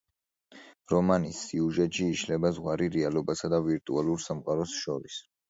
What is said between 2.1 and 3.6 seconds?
იშლება ზღვარი რეალობასა